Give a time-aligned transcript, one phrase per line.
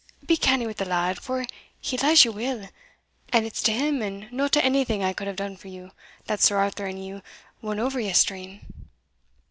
[0.25, 1.45] Be canny wi' the lad, for
[1.79, 2.69] he loes ye weel,
[3.31, 5.91] and it's to him, and no to anything I could have done for you,
[6.25, 7.21] that Sir Arthur and you
[7.61, 8.61] wan ower yestreen."